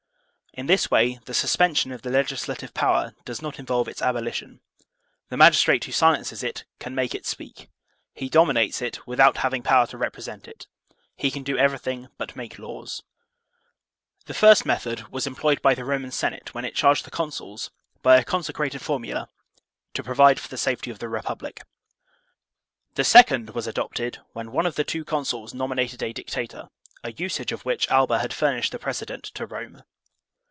In 0.53 0.65
this 0.65 0.91
way 0.91 1.17
the 1.23 1.33
suspension 1.33 1.93
of 1.93 2.01
the 2.01 2.09
legislative 2.09 2.73
power 2.73 3.15
does 3.23 3.41
not 3.41 3.57
involve 3.57 3.87
its 3.87 4.01
abolition; 4.01 4.59
the 5.29 5.37
magistrate 5.37 5.85
who 5.85 5.93
silences 5.93 6.43
it 6.43 6.65
can 6.77 6.93
make 6.93 7.15
it 7.15 7.25
speak; 7.25 7.69
he 8.13 8.27
dominates 8.27 8.81
it 8.81 9.07
without 9.07 9.37
having 9.37 9.63
power 9.63 9.87
to 9.87 9.97
represent 9.97 10.49
it; 10.49 10.67
he 11.15 11.31
can 11.31 11.43
do 11.43 11.57
everything 11.57 12.09
but 12.17 12.35
make 12.35 12.59
laws. 12.59 13.01
The 14.25 14.33
first 14.33 14.65
method 14.65 15.07
was 15.07 15.25
employed 15.25 15.61
by 15.61 15.73
the 15.73 15.85
Roman 15.85 16.11
Senate 16.11 16.41
(III) 16.53 16.67
112 16.67 16.97
THE 16.97 16.97
SOCIAL 16.99 17.11
CONTRACT 17.15 17.15
when 17.15 17.29
it 17.29 17.33
charged 17.33 17.65
the 17.65 17.65
consuls, 17.71 17.71
by 18.03 18.17
a 18.17 18.25
consecrated 18.25 18.81
formula, 18.81 19.29
to 19.93 20.03
provide 20.03 20.37
for 20.37 20.49
the 20.49 20.57
safety 20.57 20.91
of 20.91 20.99
the 20.99 21.07
Republic. 21.07 21.61
The 22.95 23.05
second 23.05 23.51
was 23.51 23.67
adopted 23.67 24.19
when 24.33 24.51
one 24.51 24.65
of 24.65 24.75
the 24.75 24.83
two 24.83 25.05
consuls 25.05 25.53
nominated 25.53 26.03
a 26.03 26.11
dictator,* 26.11 26.67
a 27.05 27.13
usage 27.13 27.53
of 27.53 27.63
which 27.63 27.87
Alba 27.87 28.19
had 28.19 28.33
furnished 28.33 28.73
the 28.73 28.79
prec 28.79 29.01
edent 29.01 29.21
to 29.35 29.45
Rome. 29.45 29.83